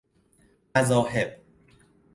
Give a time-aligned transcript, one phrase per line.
[0.75, 1.41] مذاهب